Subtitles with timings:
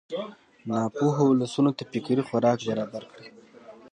[0.69, 3.29] ناپوهو ولسونو ته فکري خوراک برابر کړي.